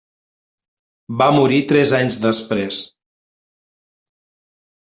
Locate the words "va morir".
1.19-1.59